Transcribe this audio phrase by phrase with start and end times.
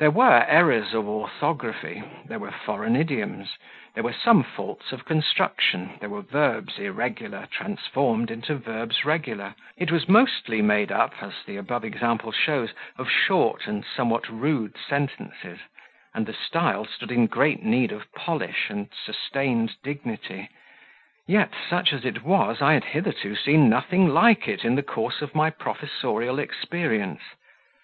[0.00, 3.56] There were errors of orthography, there were foreign idioms,
[3.94, 9.92] there were some faults of construction, there were verbs irregular transformed into verbs regular; it
[9.92, 15.60] was mostly made up, as the above example shows, of short and somewhat rude sentences,
[16.12, 20.48] and the style stood in great need of polish and sustained dignity;
[21.24, 25.22] yet such as it was, I had hitherto seen nothing like it in the course
[25.22, 27.22] of my professorial experience.